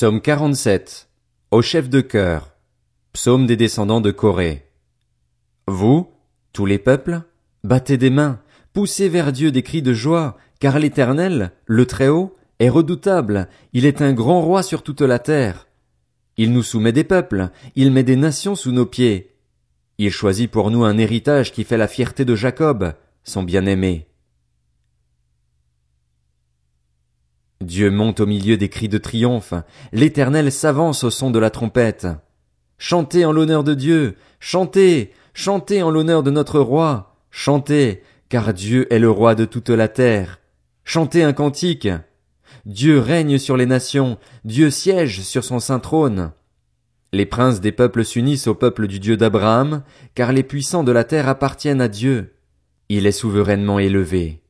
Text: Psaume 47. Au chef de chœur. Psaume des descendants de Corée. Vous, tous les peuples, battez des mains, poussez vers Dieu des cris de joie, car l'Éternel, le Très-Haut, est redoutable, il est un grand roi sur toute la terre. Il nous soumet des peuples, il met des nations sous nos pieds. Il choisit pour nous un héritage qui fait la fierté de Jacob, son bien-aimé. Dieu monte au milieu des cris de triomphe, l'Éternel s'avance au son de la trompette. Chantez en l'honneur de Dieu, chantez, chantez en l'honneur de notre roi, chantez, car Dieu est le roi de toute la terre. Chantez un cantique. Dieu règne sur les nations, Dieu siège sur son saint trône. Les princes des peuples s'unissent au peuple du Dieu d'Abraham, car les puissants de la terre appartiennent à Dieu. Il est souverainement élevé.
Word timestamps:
Psaume 0.00 0.22
47. 0.22 1.10
Au 1.50 1.60
chef 1.60 1.90
de 1.90 2.00
chœur. 2.00 2.56
Psaume 3.12 3.44
des 3.46 3.58
descendants 3.58 4.00
de 4.00 4.10
Corée. 4.10 4.64
Vous, 5.66 6.08
tous 6.54 6.64
les 6.64 6.78
peuples, 6.78 7.20
battez 7.64 7.98
des 7.98 8.08
mains, 8.08 8.40
poussez 8.72 9.10
vers 9.10 9.30
Dieu 9.30 9.52
des 9.52 9.62
cris 9.62 9.82
de 9.82 9.92
joie, 9.92 10.38
car 10.58 10.78
l'Éternel, 10.78 11.52
le 11.66 11.84
Très-Haut, 11.84 12.34
est 12.60 12.70
redoutable, 12.70 13.46
il 13.74 13.84
est 13.84 14.00
un 14.00 14.14
grand 14.14 14.40
roi 14.40 14.62
sur 14.62 14.82
toute 14.82 15.02
la 15.02 15.18
terre. 15.18 15.68
Il 16.38 16.50
nous 16.50 16.62
soumet 16.62 16.92
des 16.92 17.04
peuples, 17.04 17.50
il 17.76 17.90
met 17.90 18.02
des 18.02 18.16
nations 18.16 18.54
sous 18.54 18.72
nos 18.72 18.86
pieds. 18.86 19.34
Il 19.98 20.10
choisit 20.10 20.50
pour 20.50 20.70
nous 20.70 20.82
un 20.82 20.96
héritage 20.96 21.52
qui 21.52 21.62
fait 21.62 21.76
la 21.76 21.88
fierté 21.88 22.24
de 22.24 22.34
Jacob, 22.34 22.94
son 23.22 23.42
bien-aimé. 23.42 24.06
Dieu 27.60 27.90
monte 27.90 28.20
au 28.20 28.26
milieu 28.26 28.56
des 28.56 28.70
cris 28.70 28.88
de 28.88 28.96
triomphe, 28.96 29.52
l'Éternel 29.92 30.50
s'avance 30.50 31.04
au 31.04 31.10
son 31.10 31.30
de 31.30 31.38
la 31.38 31.50
trompette. 31.50 32.06
Chantez 32.78 33.26
en 33.26 33.32
l'honneur 33.32 33.64
de 33.64 33.74
Dieu, 33.74 34.16
chantez, 34.38 35.12
chantez 35.34 35.82
en 35.82 35.90
l'honneur 35.90 36.22
de 36.22 36.30
notre 36.30 36.58
roi, 36.58 37.16
chantez, 37.30 38.02
car 38.30 38.54
Dieu 38.54 38.90
est 38.90 38.98
le 38.98 39.10
roi 39.10 39.34
de 39.34 39.44
toute 39.44 39.68
la 39.68 39.88
terre. 39.88 40.40
Chantez 40.84 41.22
un 41.22 41.34
cantique. 41.34 41.88
Dieu 42.64 42.98
règne 42.98 43.36
sur 43.36 43.58
les 43.58 43.66
nations, 43.66 44.16
Dieu 44.46 44.70
siège 44.70 45.20
sur 45.20 45.44
son 45.44 45.60
saint 45.60 45.80
trône. 45.80 46.32
Les 47.12 47.26
princes 47.26 47.60
des 47.60 47.72
peuples 47.72 48.06
s'unissent 48.06 48.46
au 48.46 48.54
peuple 48.54 48.86
du 48.86 49.00
Dieu 49.00 49.18
d'Abraham, 49.18 49.82
car 50.14 50.32
les 50.32 50.44
puissants 50.44 50.84
de 50.84 50.92
la 50.92 51.04
terre 51.04 51.28
appartiennent 51.28 51.82
à 51.82 51.88
Dieu. 51.88 52.36
Il 52.88 53.04
est 53.06 53.12
souverainement 53.12 53.78
élevé. 53.78 54.40